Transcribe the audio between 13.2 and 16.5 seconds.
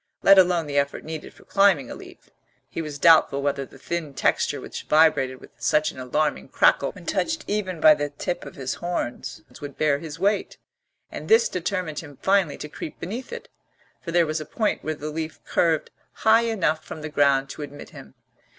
it, for there was a point where the leaf curved high